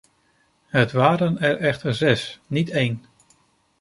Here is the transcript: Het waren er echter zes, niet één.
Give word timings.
Het 0.67 0.91
waren 0.91 1.39
er 1.39 1.57
echter 1.57 1.93
zes, 1.95 2.39
niet 2.47 2.69
één. 2.69 3.05